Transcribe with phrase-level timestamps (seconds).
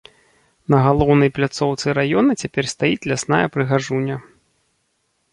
[0.73, 4.15] На галоўнай пляцоўцы раёна цяпер стаіць лясная прыгажуня.